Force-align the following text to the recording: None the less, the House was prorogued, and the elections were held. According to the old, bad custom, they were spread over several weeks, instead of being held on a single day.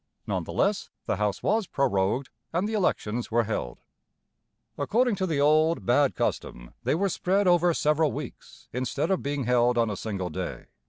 None 0.25 0.45
the 0.45 0.51
less, 0.51 0.89
the 1.05 1.17
House 1.17 1.43
was 1.43 1.67
prorogued, 1.67 2.31
and 2.51 2.67
the 2.67 2.73
elections 2.73 3.29
were 3.29 3.43
held. 3.43 3.81
According 4.75 5.13
to 5.17 5.27
the 5.27 5.39
old, 5.39 5.85
bad 5.85 6.15
custom, 6.15 6.73
they 6.81 6.95
were 6.95 7.07
spread 7.07 7.47
over 7.47 7.71
several 7.71 8.11
weeks, 8.11 8.67
instead 8.73 9.11
of 9.11 9.21
being 9.21 9.43
held 9.43 9.77
on 9.77 9.91
a 9.91 9.95
single 9.95 10.31
day. 10.31 10.65